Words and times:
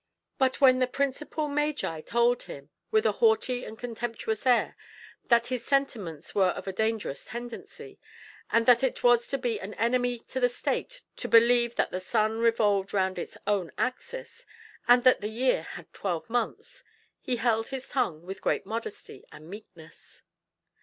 But 0.39 0.59
when 0.59 0.79
the 0.79 0.87
principal 0.87 1.47
magi 1.47 2.01
told 2.01 2.41
him, 2.41 2.71
with 2.89 3.05
a 3.05 3.11
haughty 3.21 3.63
and 3.63 3.77
contemptuous 3.77 4.47
air, 4.47 4.75
that 5.25 5.45
his 5.53 5.63
sentiments 5.63 6.33
were 6.33 6.47
of 6.47 6.67
a 6.67 6.73
dangerous 6.73 7.23
tendency, 7.25 7.99
and 8.49 8.65
that 8.65 8.81
it 8.81 9.03
was 9.03 9.27
to 9.27 9.37
be 9.37 9.59
an 9.59 9.75
enemy 9.75 10.17
to 10.17 10.39
the 10.39 10.49
state 10.49 11.03
to 11.17 11.27
believe 11.27 11.75
that 11.75 11.91
the 11.91 11.99
sun 11.99 12.39
revolved 12.39 12.95
round 12.95 13.19
its 13.19 13.37
own 13.45 13.71
axis, 13.77 14.43
and 14.87 15.03
that 15.03 15.21
the 15.21 15.29
year 15.29 15.61
had 15.61 15.93
twelve 15.93 16.31
months, 16.31 16.83
he 17.21 17.35
held 17.35 17.67
his 17.67 17.87
tongue 17.87 18.23
with 18.23 18.41
great 18.41 18.65
modesty 18.65 19.23
and 19.31 19.51
meekness. 19.51 20.23